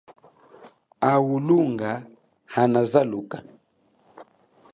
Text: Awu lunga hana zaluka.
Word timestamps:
Awu 1.11 1.35
lunga 1.47 1.91
hana 2.55 2.81
zaluka. 2.91 3.37